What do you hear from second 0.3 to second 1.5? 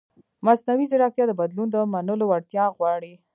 مصنوعي ځیرکتیا د